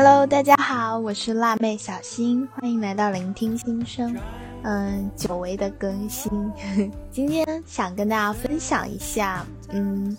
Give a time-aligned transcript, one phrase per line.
[0.00, 4.16] Hello，大家好，我是辣妹小新，欢迎来到聆听心声。
[4.62, 6.30] 嗯，久违的更新，
[7.10, 9.44] 今天想跟大家分享一下。
[9.70, 10.16] 嗯，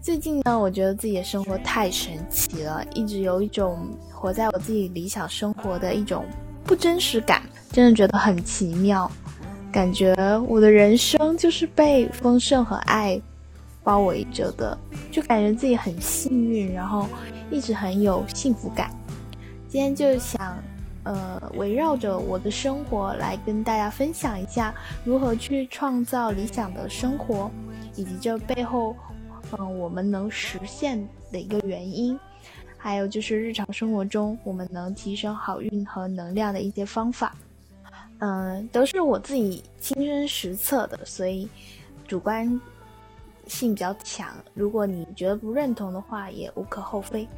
[0.00, 6.24] 最近呢，我觉得自己的生活太神奇了，一直有一种活在我自己理想生活的一种
[6.62, 7.42] 不真实感，
[7.72, 9.10] 真的觉得很奇妙，
[9.72, 10.14] 感觉
[10.46, 13.20] 我的人生就是被丰盛和爱
[13.82, 14.78] 包围着的，
[15.10, 17.08] 就感觉自己很幸运，然后
[17.52, 18.90] 一直很有幸福感。
[19.68, 20.56] 今天就想。
[21.04, 24.72] 呃，围绕着我的生活来跟大家分享一下
[25.04, 27.50] 如何去创造理想的生活，
[27.96, 28.94] 以及这背后，
[29.58, 32.16] 嗯，我们能实现的一个原因，
[32.78, 37.34] 还有就是日常生活中我们能提升好运和能量的一些方法，
[38.18, 41.48] 嗯，都是我自己亲身实测的，所以
[42.06, 42.60] 主观
[43.52, 44.28] 性比较强。
[44.54, 47.28] 如果你觉得不认同的话，也无可厚非。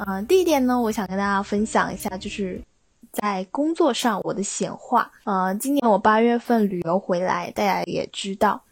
[0.00, 2.62] 嗯，第一点呢，我想跟大家分享一下，就是
[3.12, 5.10] 在工作上我的显化。
[5.24, 8.62] 呃，今年我八月份旅游回来，大家也知道，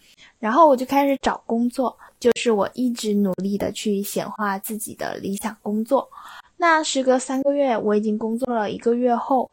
[0.47, 6.08] 然后我就开始找工作，就是我一直努力的去显化自己的理想工作。
[6.56, 9.50] 那时隔三个月，我已经工作了一个月后，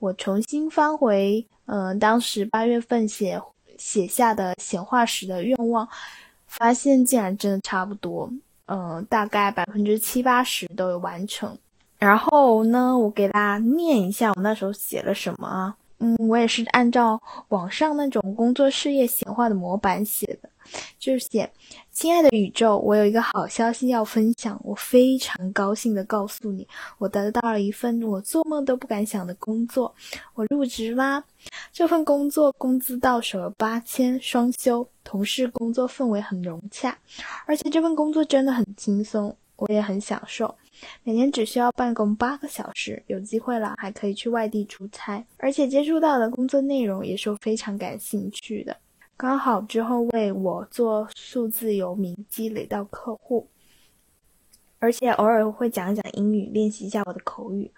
[0.00, 3.40] 我重新翻回，嗯，当时八月份写
[3.78, 5.88] 写下的显化时的愿望，
[6.48, 8.28] 发现竟然真的差不多。
[8.66, 11.56] 嗯，大概百分之七八十都有完成。
[12.00, 15.76] 然后呢，我给大家念一下我那时候写了什么啊？
[16.02, 20.50] 嗯，我也是按照网上那种工作事业显化的模板写的，
[20.98, 21.48] 就是写。
[21.92, 24.60] 亲爱的宇宙，我有一个好消息要分享。
[24.64, 26.66] 我非常高兴地告诉你，
[26.98, 29.94] 我得到了一份我做梦都不敢想的工作，
[30.34, 31.22] 我入职啦！
[31.72, 36.98] 这份工作工资到手了八千，双休，同事工作氛围很融洽，
[37.46, 40.52] 而且这份工作真的很轻松，我也很享受。
[41.04, 48.76] 每天只需要办公八个小时，有机会了还可以去外地出差，而且接触到的工作内容也是我非常感兴趣的。
[49.16, 53.46] 刚好之后为我做数字游民积累到客户，
[54.78, 57.70] 而且偶尔会讲一讲英语，练习一下我的口语。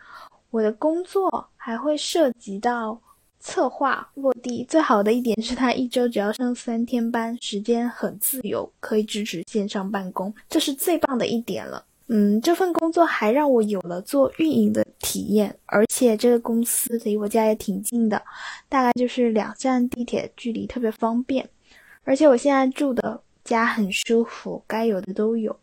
[0.51, 2.99] 我的工作还会涉及到
[3.41, 4.65] 策划落地。
[4.65, 11.85] 最好的一点是，他一周只要上三天班，时间很自由，可以支持线上办公，这是最棒的一点了。
[12.09, 18.23] 嗯，这份工作还让我有了做运营的体验，而且这个公司离我家也挺近的，
[18.69, 21.49] 大概就是两站地铁距离，特别方便。
[22.05, 25.57] 而且我现在住的家很舒服，该有的都有。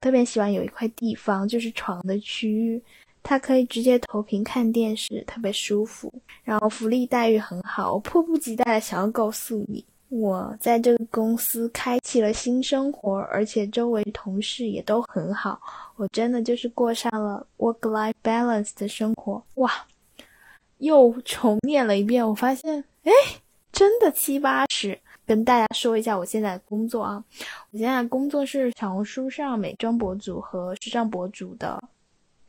[0.00, 2.82] 特别喜欢有一块地方，就是床的区域，
[3.22, 6.12] 它可以直接投屏看电视，特别舒服。
[6.42, 9.82] 然后福利待遇很好，我迫不及待的想要告诉你。
[10.14, 15.60] 我在这个公司开启了新生活，而且周围同事也都很好。
[15.96, 19.42] 我真的就是过上了 work-life balance 的生活。
[19.54, 19.72] 哇，
[20.78, 23.10] 又重念了一遍，我发现，哎，
[23.72, 24.96] 真的七八十。
[25.26, 27.24] 跟大家说一下我现在的工作啊，
[27.72, 31.82] 我现在工作是小红书上美妆博主和时尚博主的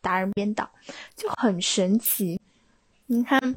[0.02, 0.70] 达人编导，
[1.16, 2.40] 就很神奇。
[3.08, 3.56] 你看。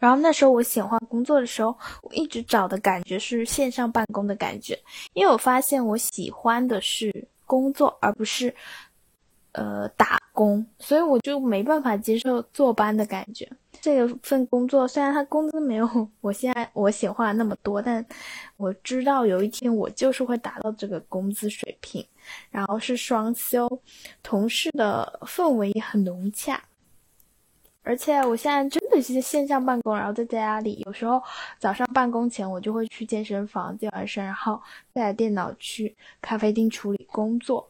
[0.00, 1.72] 然后那时候我显化工作的时候，
[2.02, 4.76] 我一直找的感觉是线上办公的感觉，
[5.12, 8.52] 因为我发现我喜欢的是工作，而不是
[9.52, 13.48] 呃打工，所以我就没办法接受坐班的感觉。
[13.82, 15.88] 这份工作虽然它工资没有
[16.20, 18.04] 我现在我显化那么多，但
[18.58, 22.04] 我知道有一天我就是会达到这个工资水平。
[22.50, 23.68] 然后是双休，
[24.22, 26.62] 同事的氛围也很融洽。
[27.90, 31.20] 而且我现在真的是线上办公，然后在家里，有时候
[31.58, 35.92] 早上办公前我就会去健身房健完身，然后带着电脑去
[36.22, 37.68] 咖啡厅处理工作。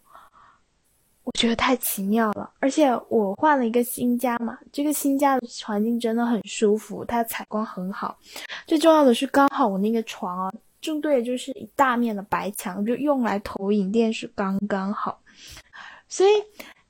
[1.24, 8.18] 我觉得太奇妙了，而且我换了一个新家嘛，这个新家的环境真的很舒服，它采光很好，
[8.66, 10.52] 最重要的是刚好我那个床啊，
[10.82, 15.18] 正对就是一大面的白墙，就用来投影电视刚刚好，
[16.10, 16.30] 所以。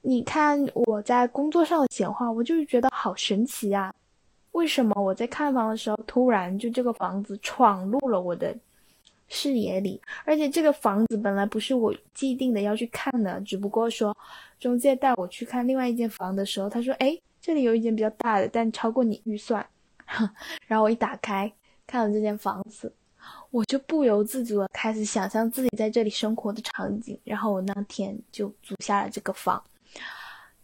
[0.03, 3.95] 你看我在工作上的显化，我就是觉得好神奇啊！
[4.53, 8.57] 为什么我在看房的时候，突然就这个房子闯入了我的
[9.29, 10.01] 视野里？
[10.25, 14.17] 而且这个房子本来不是我既定的要去看的，只不过说
[14.59, 19.65] 中介带我去看另外一间房的时候，他说：“哎，这里有一间比较大的，但超过你预算。”
[20.67, 21.53] 然后我一打开
[21.87, 22.93] 看了这间房子，
[23.51, 29.63] 我就不由自主的开始想象自己在这里生活的场景，然后我那天就租下了这个房。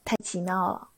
[0.06, 0.88] 太奇妙了。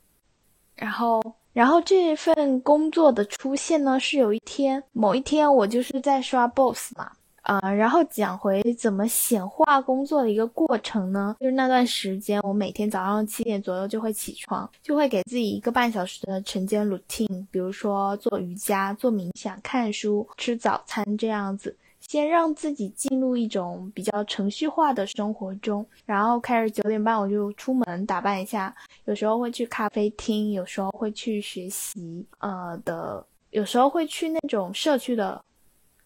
[0.77, 1.21] 然后，
[1.53, 7.11] 然后这份工作的出现呢，是有一天，某一天我就是在刷 Boss 嘛。
[7.43, 11.35] 啊，然后讲回怎么显化工作的一个过程呢？
[11.41, 21.75] 就是那段时间，我每天早上七点左右就会起床，就会给自己一个半小时的晨间 routine，比如说做瑜伽、做冥想、看书、吃早餐这样子，
[22.09, 28.75] 先让自己进入一种比较程序化的生活中，然后开始九点半我就出门打扮一下，
[29.05, 35.41] 有时候会去咖啡厅，有时候会去学习，呃的，有时候会去那种社区的。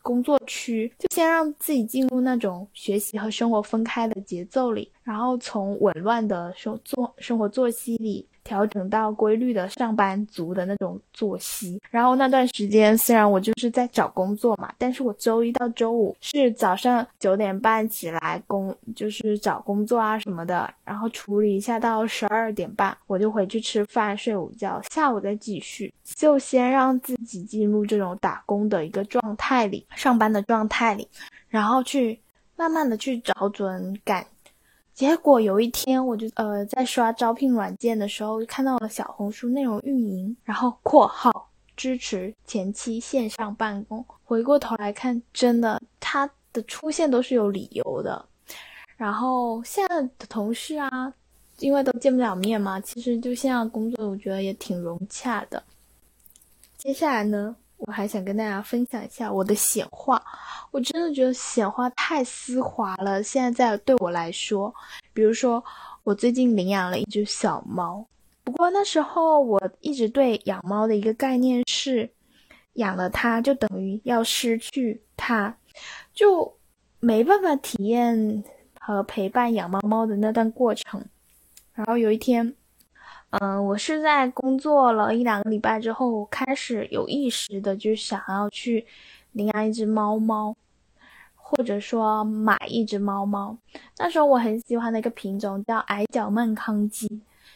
[0.05, 8.29] 工作区就先让自己进入那种学习和生活分开的节奏里，然后从紊乱的生作生活作息里。
[8.45, 31.09] 调整到规律的上班族的那种作息，然后那段时间虽然我就是在找工作嘛，但是我周一到周五是早上九点半起来工，就是找工作啊什么的，然后处理一下到十二点半，我就回去吃饭睡午觉，下午再继续，就先让自己进入这种打工的一个状态里，上班的状态里，
[31.49, 32.19] 然后去
[32.57, 34.27] 慢慢的去找准感。
[34.95, 44.05] 结果有一天，我就呃在刷招聘软件的时候，看到了小红书内容运营，然后括号支持前期线上办公。
[44.25, 48.25] 回过头来看，真的它的出现都是有理由的。
[48.97, 51.13] 然后现在的同事啊，
[51.59, 55.63] 因为都见不了面嘛，其实就线上工作，我觉得也挺融洽的。
[56.77, 57.57] 接下来呢？
[57.85, 60.23] 我还想跟大家分享一下我的显化，
[60.71, 63.21] 我真的觉得显化太丝滑了。
[63.21, 64.73] 现在在对我来说，
[65.13, 65.63] 比如说
[66.05, 68.07] 我最近领养了一只小猫，
[68.45, 72.09] 不过那时候我一直对养猫的一个概念是，
[72.75, 75.57] 养了它就等于要失去它，
[76.15, 76.57] 就
[77.01, 78.45] 没办法体验
[78.79, 81.05] 和陪伴养猫猫的那段过程。
[81.75, 82.55] 然后有一天。
[83.41, 88.87] 嗯，我是在工作了一两个礼拜之后，开始有意识的就想要去
[89.33, 90.55] 领养一只猫猫，
[91.35, 93.57] 或者说买一只猫猫。
[93.97, 97.09] 那时候我很喜欢的一个品种叫矮脚曼康基，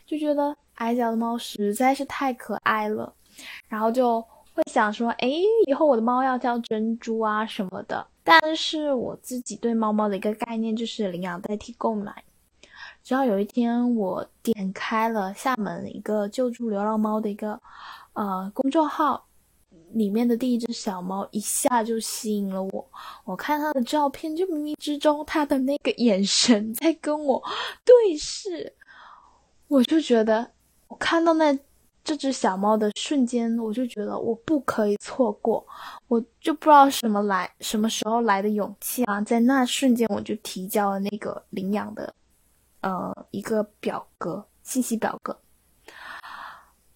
[0.06, 3.12] 就觉得矮脚的猫实在是太可爱了，
[3.68, 4.22] 然后就
[4.54, 5.28] 会想说，哎，
[5.66, 8.06] 以后我的猫要叫珍珠啊什么的。
[8.24, 12.24] 但是我自己对猫猫的一个概念就是领养代替购买。
[13.06, 17.56] 直到有一天，我点开了厦门一个救助流浪猫的一个
[18.14, 19.24] 呃公众号，
[19.92, 22.90] 里面的第一只小猫一下就吸引了我。
[23.24, 27.40] 我看它的照片，就冥冥之中，它的那个眼神在跟我
[27.84, 28.74] 对视，
[29.68, 30.50] 我就觉得，
[30.88, 31.56] 我看到那
[32.02, 35.64] 这只小猫的瞬间，我就觉得我不可以错过。
[36.08, 42.12] 我就不知道什么来，什么时候来的勇气啊，在那瞬间我就提交了那个领养的。
[42.86, 45.36] 呃，一个表格，信息表格。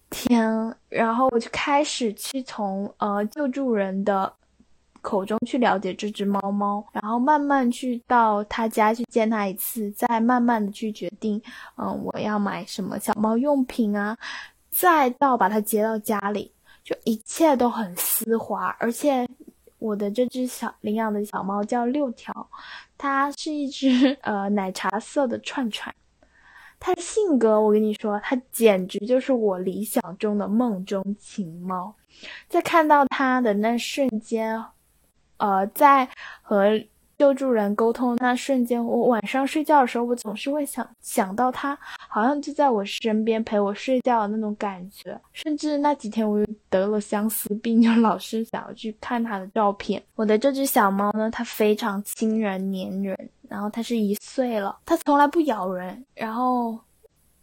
[0.09, 4.31] 天，然后我就开始去从呃救助人的
[5.01, 11.41] 口中去了解这只猫猫，然后慢慢去到他家去见他一次，再慢慢的去决定，
[11.75, 14.17] 嗯，我要买什么小猫用品啊，
[14.69, 16.53] 再到把它接到家里，
[16.85, 19.27] 就一切都很丝滑，而且
[19.77, 22.49] 我的这只小领养的小猫叫六条。
[23.01, 25.91] 它是一只呃奶茶色的串串，
[26.79, 31.95] 它的性格我跟你说，它简直就是我理想中的梦中情猫。
[32.47, 34.63] 在看到它的那瞬间，
[35.37, 36.07] 呃，在
[36.43, 36.79] 和。
[37.21, 41.77] 救助人沟通那瞬间，我晚上睡觉的时候，我总是会想想到他，
[42.09, 45.15] 好像就在我身边陪我睡觉的那种感觉。
[45.31, 50.01] 甚至那几天我又得了相思病，就老是想要去看他的照片。
[50.15, 56.75] 我的这只小猫呢，它非常亲人粘人，然后它是一岁了，它从来不咬人，然后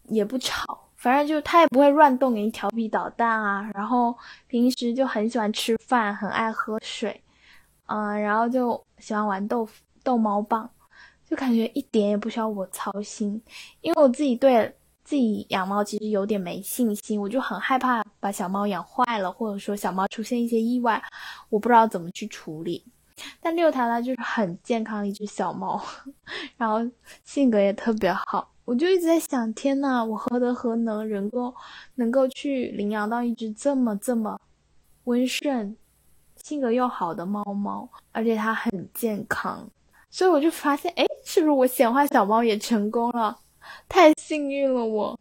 [0.09, 3.71] 也不吵，反正就它也不会乱动，给你调皮捣蛋啊。
[3.73, 4.13] 然后
[4.49, 7.23] 平时就很喜欢吃饭，很爱喝水。
[7.89, 9.69] 嗯，然后就喜欢玩逗
[10.03, 10.71] 逗猫棒，
[11.29, 13.43] 就感觉一点也不需要我操心，
[13.81, 21.03] 因为我自己对自己养猫其实有点没信心，我就很害怕把小猫养坏了，或者说小猫出现一些意外，
[21.49, 22.85] 我不知道怎么去处理。
[23.41, 25.83] 但六条它就是很健康的一只小猫，
[26.57, 26.79] 然后
[27.25, 31.53] 性格也特别好，我就一直在想，天呐，我何德何能，能够
[31.97, 34.39] 能够去领养到一只这么这么
[35.05, 35.77] 温顺。
[36.49, 39.69] 性格又好的猫猫，而且它很健康，
[40.09, 43.39] 所以我就发现，哎，是不是我显化小猫也成功了？
[43.87, 45.19] 太幸运了我！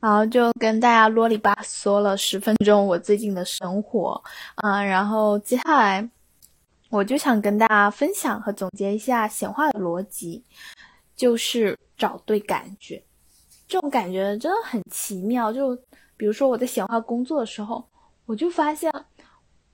[0.00, 4.18] 然后就跟大家啰里吧嗦了十分钟我最近的生活，
[4.54, 6.08] 啊，然后接下来
[6.88, 10.42] 我就想跟大家分享和总结一下显化的逻辑，
[11.14, 13.02] 就是找对感觉。
[13.68, 15.52] 这种感觉真的很奇妙。
[15.52, 15.76] 就
[16.16, 17.84] 比如说我在显化工作的时候，
[18.24, 18.90] 我就发现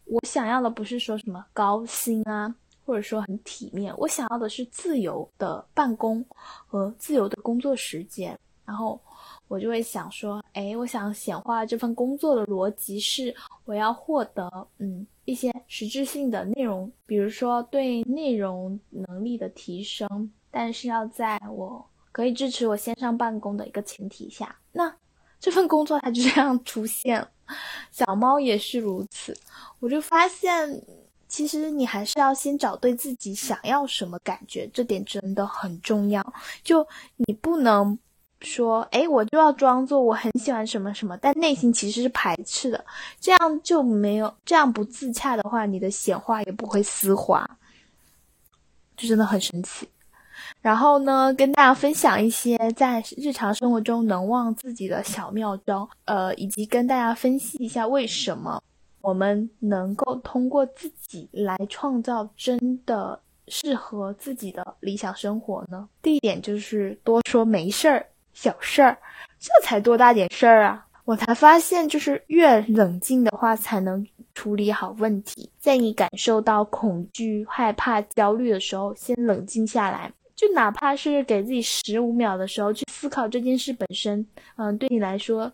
[0.07, 6.25] 我想要的不是说什么高薪啊，或者说很体面，我想要的是自由的办公
[6.67, 8.39] 和自由的工作时间。
[8.65, 9.01] 然后
[9.47, 13.33] 我就会想说，哎，我想显化这份工作的逻辑是，
[13.65, 20.09] 我要获得嗯一些实质性的内容，比如说对内容能力的提升，
[20.51, 24.93] 但是要在我可以支持我线上办公的一个前提下，那
[25.47, 27.31] 这份工作它就这样出现了。
[27.93, 29.33] 小猫也是如此，
[29.79, 30.83] 我就发现，
[31.29, 36.35] 其实你还是要先找对自己想要什么感觉，这点真的很重要。
[36.65, 36.85] 就
[37.15, 37.97] 你不能
[38.41, 42.85] 说，哎，我就要装作我很喜欢什么什么，但内心其实是排斥的，
[43.21, 47.49] 这样就没有这样不自洽的话，你的显化也不会丝滑，
[48.97, 49.89] 就真的很神奇。
[50.67, 58.61] 然后呢，跟大家分享一些在日常生活中能忘自己的小妙招，呃，以及跟大家分析一下为什么
[59.01, 65.89] 我们能够通过自己来创造真的适合自己的理想生活呢？
[66.03, 68.99] 第一点就是多说没事儿、小事儿，
[69.39, 70.85] 这才多大点事儿啊！
[71.05, 74.05] 我才发现，就是越冷静的话，才能
[74.35, 75.49] 处理好问题。
[75.61, 80.13] 在你感受到恐惧、害怕、焦虑的时候，先冷静下来。
[80.37, 84.25] 就哪怕是给自己十五秒的时候去思考这件事本身，
[84.57, 85.51] 嗯，对你来说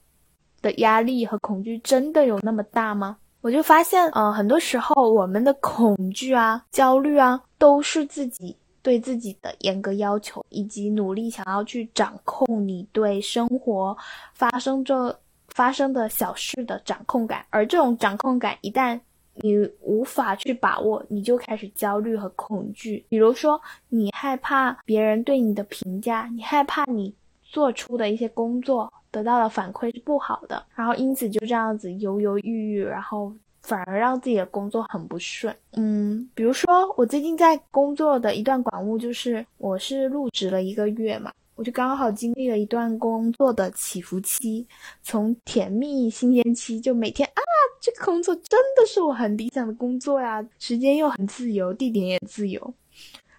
[0.60, 3.16] 的压力和恐惧真的有那么大吗？
[3.42, 13.96] 我就发现，嗯，很多时候我们的恐惧啊、焦虑啊，都是自己对自己的严格要求，以及努力想要去掌控你对生活
[14.34, 15.16] 发生着
[15.48, 18.98] 发生的小事的掌控感，而这种掌控感一旦。
[19.36, 23.04] 你无法去把握，你就开始焦虑和恐惧。
[23.08, 35.54] 比如说，你害怕别人对你的评价，你害怕你做出的一些工作得到的反馈是不好的，然后因此就这样子犹犹豫豫，然后反而让自己的工作很不顺。
[35.76, 41.32] 嗯，比如说我最近在工作的一段感悟就是，我是入职了一个月嘛。
[41.54, 44.66] 我就刚好经历了一段工作的起伏期，
[45.02, 47.40] 从甜蜜新鲜期，就每天啊，
[47.80, 52.75] 这个工作真的是我很理想的工作呀，时间又很自由，地点也自由，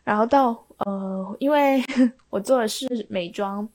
[0.04, 1.84] 然后到呃，因为
[2.30, 3.68] 我做的是美妆，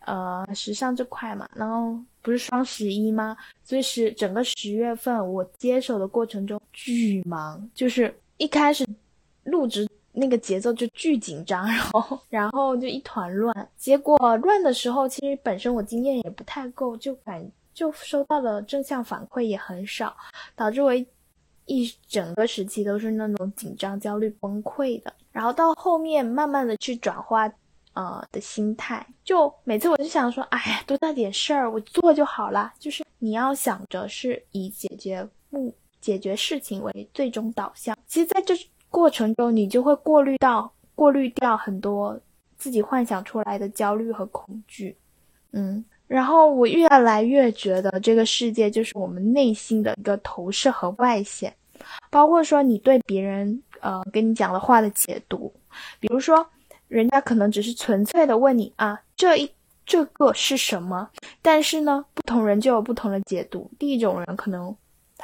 [0.00, 3.36] 呃，时尚这块嘛，然后不是双十一吗？
[3.64, 8.86] 所以是整个十月份我接手的过程中巨忙，就是一开始
[9.42, 9.88] 入职。
[10.18, 13.68] 那个节奏就巨紧张， 然后然后就一团乱。
[13.76, 20.16] 结果乱的时候，其实本身我经验也不太够，就感就收到的正向反馈也很少，
[20.56, 20.94] 导致我
[21.66, 25.12] 一整个时期都是那种紧张、焦虑、崩溃的。
[25.32, 27.46] 然后到后面慢慢的去转化，
[27.92, 32.72] 呃的心态，就每次我就想说，哎呀，多大点事儿，我做就好了。
[32.78, 37.94] 就是你要想着是以解决目解决事情为最终导向。
[38.06, 38.54] 其实在这。
[38.96, 42.18] 过程中，你就会过滤到、过滤掉很多
[42.56, 44.96] 自己幻想出来的焦虑和恐惧，
[45.52, 51.54] 嗯，然后我越来越觉得这个世界就是我们内心的一个投射和外显，
[52.10, 55.52] 包括说你对别人呃跟你讲的话的解读，
[56.00, 56.46] 比如说
[56.88, 59.50] 人家可能只是纯粹的问你啊，这一
[59.84, 61.06] 这个是什么，
[61.42, 64.74] 但是呢，不同人就有不同的解读，第一种人可能。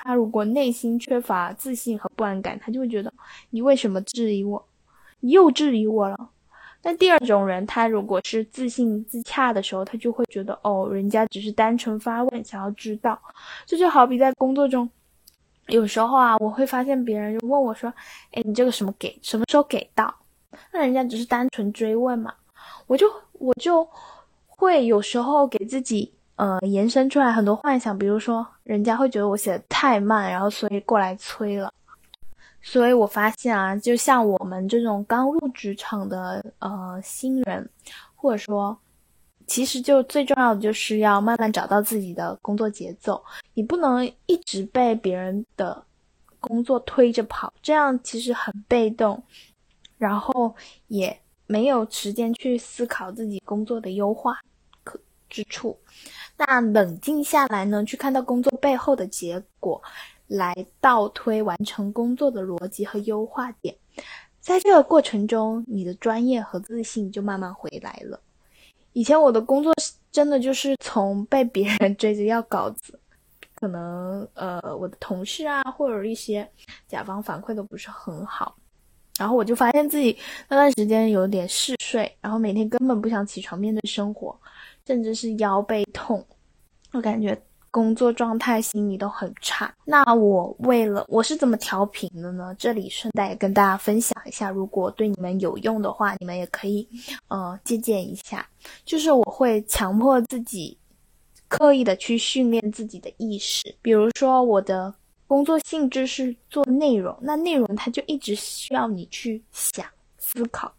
[0.04, 3.12] 他如果内心缺乏自信和不安感，他就会觉得
[3.50, 4.66] 你为什么质疑我？
[5.20, 6.30] 你又质疑我了。
[6.80, 13.16] 但第二种人，他如果是自信自洽的时候，他就会觉得哦，人家只是单纯发问，想要知道。
[13.64, 14.90] 这就好比在工作中，
[15.68, 17.88] 有时候啊，我会发现别人就问我说
[18.34, 20.12] ：“哎，你这个什么给什么时候给到？”
[20.72, 22.34] 那人家只是单纯追问嘛，
[22.88, 23.88] 我就我就
[24.48, 26.12] 会有时候给自己。
[26.42, 31.72] 呃，延伸出来很多幻想，比如说人家会觉得我写的太慢，然后所以过来催了。
[32.60, 37.70] 所以我发现啊，就像我们这种刚入职场的呃新人，
[38.16, 38.76] 或者说，
[39.46, 43.22] 其实就最重要的就是要慢慢找到自己的工作节奏。
[43.54, 45.80] 你不能一直被别人的
[46.40, 49.22] 工作推着跑，这样其实很被动，
[49.96, 50.52] 然后
[50.88, 54.40] 也没有时间去思考自己工作的优化
[54.82, 55.78] 可之处。
[56.36, 59.80] 那冷静下来呢，去看到工作背后的结果，
[60.26, 63.76] 来倒推完成工作的逻辑和优化点，
[64.40, 68.20] 在这个过程中，你的专业和自信就慢慢回来了。
[68.92, 69.72] 以前我的工作
[70.10, 72.98] 真的就是从被别人 追着要稿子，
[73.54, 76.48] 可能呃我的同事啊或者一些
[76.88, 78.56] 甲方反馈都不是很好，
[79.18, 84.34] 然后我就发现自己那段时间有点事睡，然后每天根本不想起床面对生活。
[84.86, 86.24] 甚至是腰背痛，
[86.92, 89.72] 我感觉工作状态、心理都很差。
[89.84, 92.54] 那我为了我是怎么调频的呢？
[92.58, 96.88] 这里顺带跟大家分享一下，如果对你们有用的话，你们也可以
[97.28, 98.48] 呃借鉴一下。
[98.84, 100.76] 就是我会强迫自己，
[101.46, 104.94] 刻意的去训练自己的意识，比如说我的。
[105.28, 109.86] 工作性质是做内容，那内容它就一直需要你去想、
[110.18, 110.70] 思考，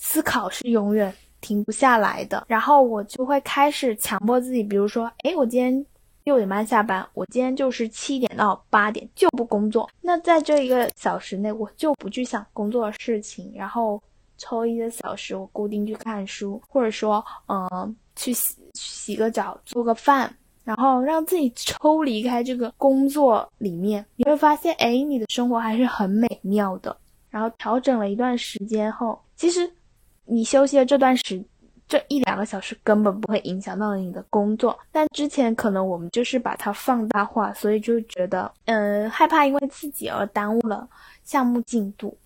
[0.00, 2.44] 思考是永远停不下来的。
[2.48, 5.86] 然后我就会开始强迫自己，比如说，哎，我今天
[6.24, 9.88] 六点半下班，我今天就是七点到八点就不工作。
[10.00, 14.02] 那在这一个小时内，我就不去想工作的事情，然后
[14.38, 20.34] 抽一个小时，我固定去看书，或者说，嗯，去洗洗个澡，做个饭。
[20.62, 26.96] 然后让自己抽离开这个工作里面，你会发现，哎，你的生活还是很美妙的。
[27.30, 29.68] 然后调整了一段时间后，其实
[30.30, 31.42] 你休息的这段时
[31.88, 34.78] 这一两个小时根本不会影响到你的工作。
[34.92, 40.88] 但之前可能我们就是把它放大化，所以就觉得，嗯，害怕因为自己而耽误了
[41.24, 42.16] 项目进度。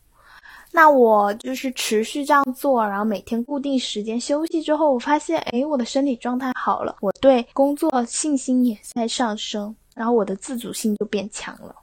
[0.71, 11.75] 那我就是持续这样做，然后每天固定时间休息之后，我发现，哎，我的身体状态好了，我对工作信心也在上升，然后我的自主性就变强了，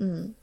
[0.00, 0.34] 嗯，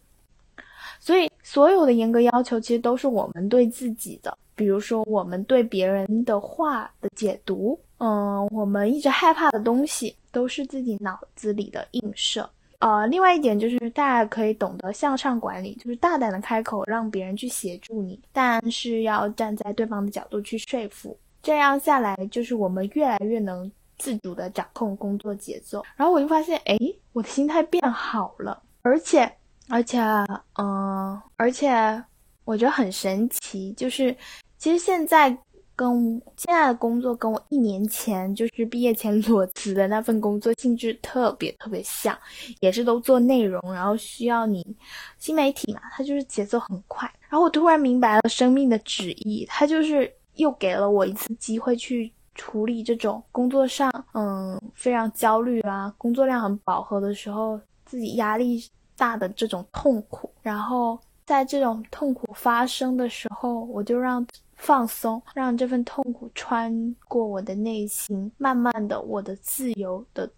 [0.98, 12.48] 所以所有的严格要求其实都是我们对自己的，比如说我们对别人的话的解读，嗯，我们一直害怕的东西，都是自己脑子里的映射。
[12.80, 21.18] 呃，另外一点就是大家可以懂得向上管理，就是大胆的开口，让别人去协助你，但是要站在对方的角度去说服。
[21.42, 25.82] 这样下来，就是我们越来越能自主的掌控工作节奏。
[25.96, 26.78] 然后我就发现，哎，
[27.14, 29.32] 我的心态变好了，而且，
[29.70, 30.00] 而且，
[30.58, 31.72] 嗯，而且，
[32.44, 34.16] 我觉得很神奇，就是
[34.60, 35.36] 其实现在。
[35.80, 42.14] 跟现在的工作跟我一年前就是毕业前裸辞的那份工作性质特别特别像，
[42.60, 44.76] 也是都做内容，然后需要你
[45.18, 47.10] 新媒体嘛，它就是节奏很快。
[47.30, 58.62] 然后我突然明白了生命的旨意，它就是又给了我一次机会去处理这种工作上嗯非常焦虑啊，工作量很饱和的时候，自己压力
[58.98, 60.30] 大的这种痛苦。
[60.42, 64.28] 然后在这种痛苦发生的时候，我就让。
[64.60, 70.30] 放松，让这份痛苦穿过我的内心，慢慢的，我的自由的，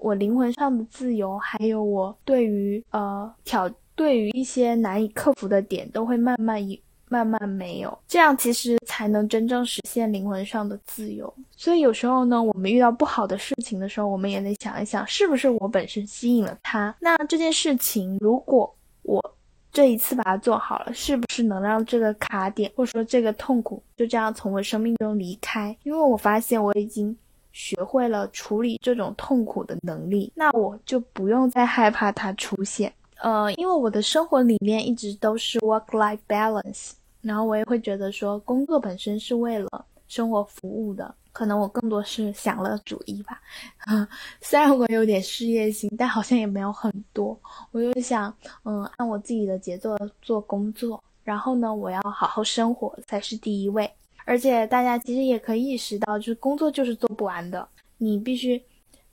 [0.00, 11.32] 我灵魂上的自由，还有我对于呃挑，对于一些难以克服的点，都会慢慢一慢慢没有，这样其实才能真正实现灵魂上的自由。
[11.56, 16.96] 所以有时候呢，我们遇到不好的事情的时候，我们也得想一想，是不是我本身吸引了他？
[17.00, 19.35] 那这件事情，如果我。
[19.76, 25.76] 这一次把它做好了，是不是能让这个卡点或者说这个痛苦就这样从我生命中离开？
[25.82, 27.14] 因为我发现我已经
[27.52, 32.90] 学会了处理这种痛苦的能力，那我就不用再害怕它出现。
[33.18, 41.14] 呃，因为我的生活理念一直都是 work-life balance，然后我也会觉得说工作本身是为了生活服务的。
[41.36, 43.38] 可能我更多是享乐主义吧，
[44.40, 47.38] 虽然我有点事业心，但好像也没有很多。
[47.72, 53.86] 我就想，嗯，按我自己的节奏做工作，然后呢，我要好好生活才是第一位。
[54.24, 57.68] 而且大家其实也可以意识到，就是工作就是做不完的，
[57.98, 58.58] 你必须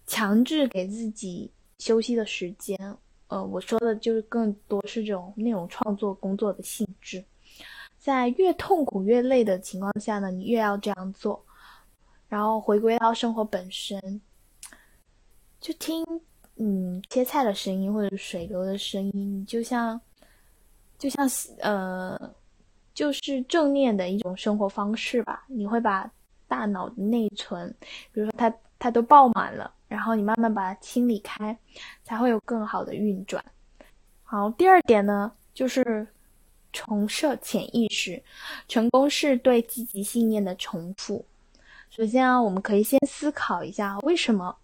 [0.08, 2.78] 强制给自己休息的时间。
[3.28, 7.22] 呃，我说的就是更多是这种内容创作工作的性质，
[8.00, 11.44] 在越痛苦越累的情况下呢，你越要这样做。
[12.34, 14.20] 然后回归到生活本身，
[15.62, 16.04] 就听
[16.56, 20.02] 嗯切菜的声音或者水流的声音，就像
[20.98, 22.20] 就像呃
[22.92, 25.46] 就是正念的一种生活方式吧。
[25.48, 26.12] 你会把
[26.48, 27.72] 大脑的内存，
[28.12, 31.56] 比如说它它都爆满了，然后你慢慢把它清理开，
[32.04, 33.46] 才会有更好的运转。
[34.24, 36.08] 好，第二点呢，就是
[36.72, 38.24] 重设潜意识，
[38.68, 41.24] 成功是对积极信念的重复。
[41.96, 44.56] 首先啊，我们可以先思考一下，为什么，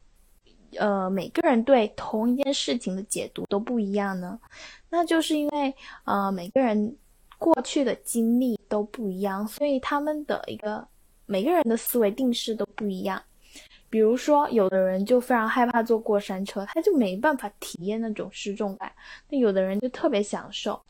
[0.80, 4.40] 呃，每个人对同一件事情的解读都不一样呢？
[4.90, 5.72] 那就是因为，
[6.06, 6.98] 呃，每个人
[7.38, 10.84] 过去的经历都不一样，所以他们的一个
[11.28, 13.22] 每个人的思维定式都不一样。
[13.92, 18.90] 比如说，有的人就非常害怕坐过山车，他就没办法体验那种失重感；
[19.30, 20.82] 那有的人就特别享受。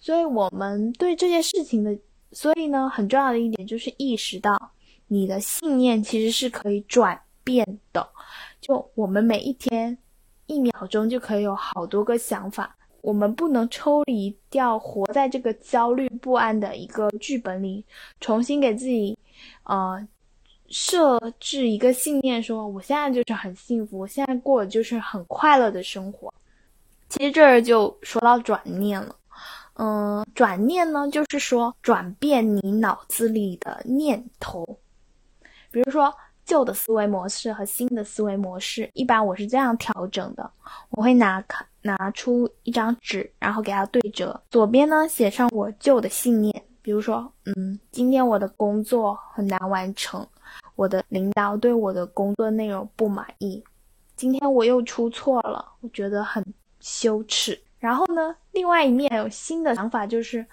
[0.00, 1.96] 所以，我们对这件事情的，
[2.32, 4.72] 所以呢，很重要的一点就是意识到。
[5.06, 8.08] 你的信念其实是可以转变的，
[8.60, 9.96] 就我们每一天
[10.46, 17.84] 一秒钟就可以有好多个想法，我们不能抽离掉活在这个焦虑不安的一个剧本里，
[18.20, 19.16] 重新给自己，
[19.64, 20.06] 呃，
[20.68, 26.32] 设置一个信念，说我现在就是很幸福，我现在过的就是很快乐的生活。
[27.10, 29.14] 其实这儿就说到转念了，
[29.74, 34.66] 嗯，转念呢，就是说转变你脑子里的念头，
[35.74, 40.48] 比如说旧的思维模式和新的思维模式，一般我是这样调整的，
[40.90, 41.44] 我会拿
[41.82, 46.64] 拿出一张纸，然后给它对折，左边呢写上我旧的信念。
[46.80, 50.24] 比如说，嗯，今天我的工作很难完成，
[50.76, 53.64] 我的领导对我的工作内容不满意，
[54.14, 56.44] 今天我又出错了，我觉得很
[56.78, 57.60] 羞耻。
[57.80, 60.46] 然后呢，另外一面有新的想法，就是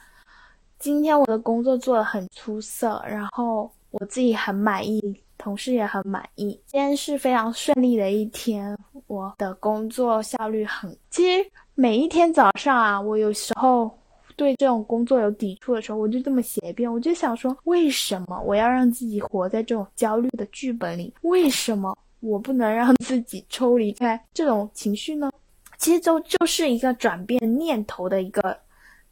[0.79, 8.77] 今天我的工作做得很出色，然后我自己很满意，同事也很满意，今天是非常顺利的一天，
[9.07, 10.97] 我的工作效率很。
[11.09, 13.91] 其实每一天早上啊，我有时候。
[14.37, 16.91] 对这种工作有抵触的时候，我就这么写一遍。
[16.91, 21.13] 我就想说，为什么我要让自己活在这种焦虑的剧本里？
[21.21, 25.29] 为什么我不能让自己抽离开这种情绪呢？
[25.77, 28.57] 其实就就是一个转变念头的一个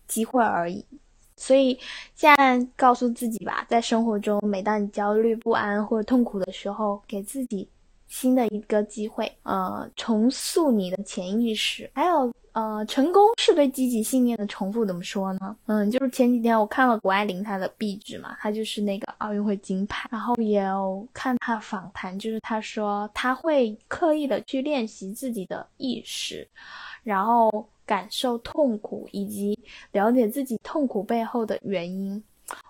[0.08, 0.84] 机会而已。
[1.40, 1.80] 所以
[2.14, 7.68] 现在告诉自己吧，在生活中，每当你焦虑不安或者痛苦的时候，给自己。
[8.10, 15.56] 新的一个机会，呃，重塑你的潜意识，还有，呃，成功是对积极信念的重复，怎么说呢？
[15.68, 26.50] 嗯，就是前几天我看了谷爱凌她的壁纸嘛，她就是那个奥运会金牌，然后也有看她访谈，就是她说她会刻意的去练习自己的意识，
[27.04, 29.58] 然后感受痛苦以及
[29.92, 32.24] 了解自己痛苦背后的原因。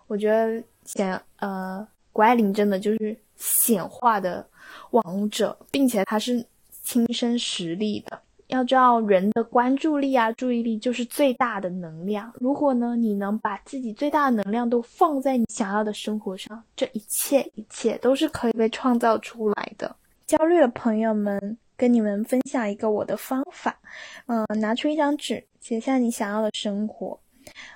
[0.07, 4.47] 我觉得显，呃，谷爱凌真的就是显化的。
[4.91, 6.45] 王者，并且她是
[6.83, 8.17] 亲身实力的。
[8.47, 12.31] 要知道，人的关注力啊、注意力就是最大的能量。
[12.39, 19.93] 如果呢，你能把自己最大的能量都放在你想要的生活上，这一切一切都是可以被创造出来的。
[20.25, 23.79] 焦虑的朋友们，跟你们分享一个我的方法。
[24.27, 27.17] 嗯，拿出一张纸，写下你想要的生活。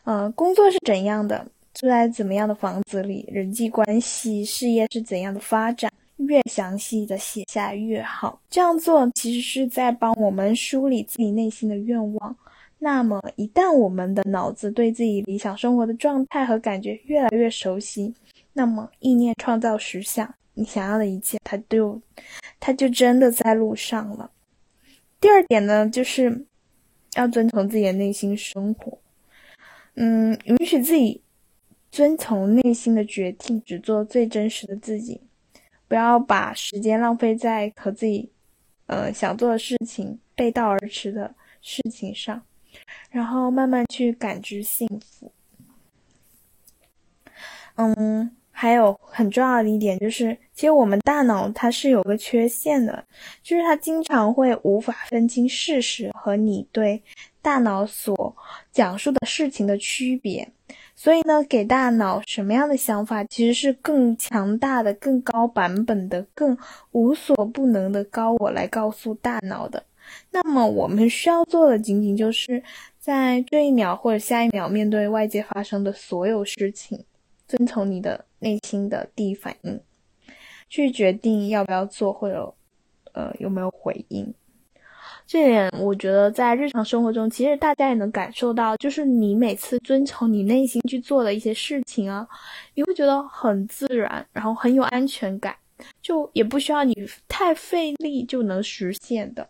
[0.04, 1.48] 嗯，工作是怎样的？
[1.74, 3.26] 住在怎么样的房子里？
[3.32, 5.90] 人际关系、事业是怎样的发展？
[6.18, 12.36] 越详细的写下越好，这样做其实是在帮我们梳理自己内心的愿望。
[12.78, 18.14] 那么，一旦我们的脑子对自己理想生活的状态和感觉越来越熟悉，
[18.54, 22.02] 那么意念创造实相，你想要的一切，它就，
[22.60, 24.32] 它就真的在路上了。
[25.20, 26.46] 第二点呢，就是
[27.16, 29.00] 要遵从自己的内心生活，
[29.96, 31.22] 嗯，允许自己
[31.90, 35.22] 遵从内心的决定，只做最真实的自己。
[35.88, 38.32] 不要把时间浪费在和自己，
[38.88, 42.44] 呃，想做的事情背道而驰的事情上，
[43.12, 45.32] 然后慢慢去感知幸福。
[47.76, 53.04] 嗯，还有很重要的一点就是，其实我们大脑它是有个缺陷的，
[53.42, 57.02] 就是它经常会无法分清事实和你对
[57.42, 58.36] 大脑所
[58.72, 60.48] 讲述的事情的区别。
[60.96, 66.56] 所以呢，给大脑什么样的想法，其实是更强大的、更高版本的、更
[66.92, 69.84] 无所不能的高我来告诉大脑的。
[70.32, 72.62] 那么我们需要做的，仅仅就是
[73.00, 77.04] 在这一秒或者下一秒面对外界发生的所有事情，
[77.56, 79.80] 遵从你的内心的第一反应，
[80.68, 82.52] 去决定要不要做，或者
[83.12, 84.34] 呃有没有回应。
[85.28, 92.28] 这点我觉得在日常生活中，其实大家也能感受到，就是你每次遵从你内心去做的一些事情啊，
[92.74, 95.56] 你会觉得很自然，然后很有安全感，
[96.02, 96.94] 就也不需要你
[97.28, 99.48] 太费力就能实现的。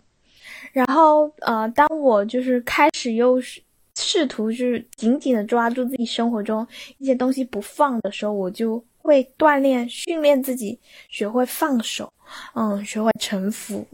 [0.73, 3.61] 然后，呃，当我就是开始又是
[3.95, 6.65] 试图就是紧紧的抓住自己生活中
[6.97, 10.79] 一些东西不放的时候，我就会锻炼训练自己
[11.09, 12.11] 学会放手，
[12.55, 13.85] 嗯，学会臣服，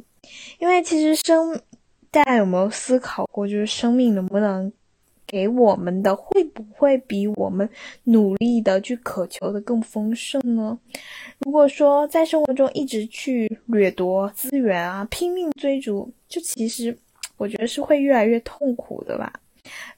[0.59, 1.59] 因为其实生。
[2.11, 4.73] 大家有没有思考过，就是生命能不能
[5.27, 7.69] 给我们的，会不会比我们
[8.05, 10.75] 努力的去渴求的更丰盛呢？
[11.37, 16.97] 如果说在生活中一直去掠夺资源啊，拼命追逐，就其实
[17.37, 19.31] 我觉得是会越来越痛苦的吧。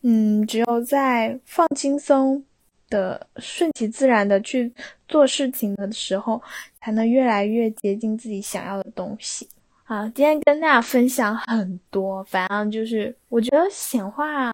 [0.01, 2.43] 嗯，只有在放轻松
[2.89, 4.73] 的、顺其自然的去
[5.07, 6.41] 做事情的时候，
[6.79, 9.47] 才能越来越接近自己想要的东西。
[9.83, 14.51] 啊，今天跟大家分享很多，反正就是我觉得显化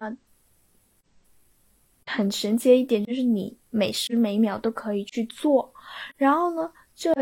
[2.06, 5.72] 很神奇的一点，就是你每时每秒都可以去做，
[6.16, 7.12] 然后呢，这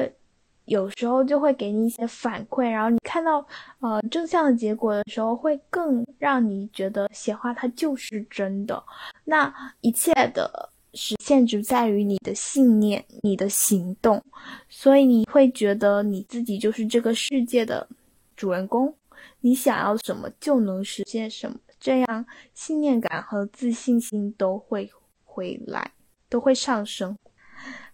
[0.66, 3.44] 有时候就会给你一些反馈，然后你看到
[3.80, 8.82] 呃正向的结果的时候，会更让你觉得显化它就是真的。
[9.24, 14.22] 那一切的实现只在于你的信念、你的行动，
[14.68, 17.86] 所以你会觉得你自己就是这个世界的
[18.34, 18.92] 主人公，
[19.40, 24.90] 你想要什么就能实现什么，这样信念感和自信心都会
[25.24, 25.92] 回来，
[26.28, 27.16] 都会上升。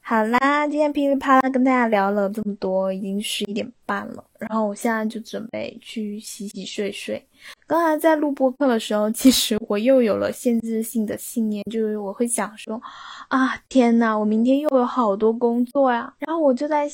[0.05, 7.25] 好啦，今天噼里啪啦跟大家聊了这么多，已经十一点半了，然后我现在就准备去洗洗睡睡。
[7.69, 12.83] 刚才在录播课的时候，其实我又有了限制性的信念，就是我会想说，
[13.29, 16.13] 啊天呐，我明天又有好多工作呀。
[16.19, 16.91] 然后我就在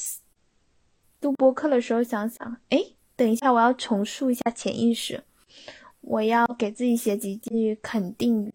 [1.23, 2.79] 录播课的时候想想，哎，
[3.17, 5.25] 等一下我要重塑一下潜意识，
[6.03, 8.53] 我要给自己写几句肯定语。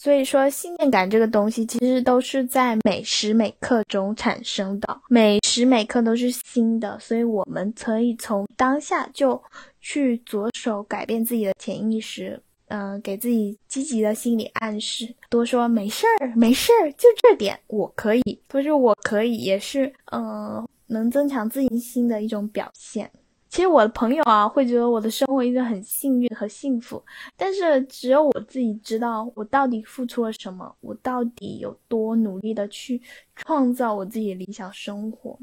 [0.00, 6.96] 所以说，信念感这个东西，其实都是在每时每刻中产生的，每时每刻都是新的。
[7.00, 9.42] 所以，我们可以从当下就
[9.80, 23.10] 去着手改变自己的潜意识，嗯，给自己积极的心理暗示，多说没事儿，没事儿，就这点我可以，不是我可以，也是嗯，能增强自信心的一种表现。
[23.58, 27.04] 其实我的朋友啊，会觉得我的生活一直很幸运和幸福，
[27.36, 33.02] 但是只有我自己知道我到底付出了什么，我到底有多努力的去
[33.34, 35.36] 创造我自己理想生活。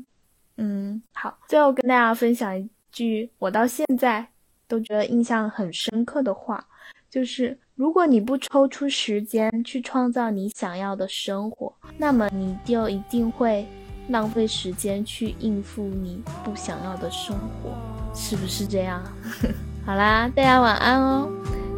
[0.56, 4.26] 嗯，好，最后跟大家分享一句我到现在
[4.66, 6.66] 都觉得印象很深刻的话，
[7.10, 13.68] 就是如果你不抽出时间去创造你想要的生活，那么你就一定会
[14.10, 17.72] 浪费时间去应付你不想要的生活。
[18.14, 19.04] 是不是这样？
[19.86, 21.30] 好啦，大家晚安哦，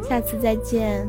[0.08, 1.06] 下次再见。